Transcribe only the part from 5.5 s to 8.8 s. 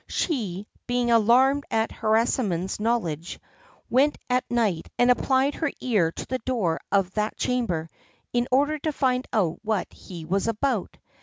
her ear to the door of that chamber in order